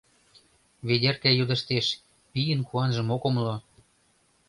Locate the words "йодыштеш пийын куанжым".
1.33-3.07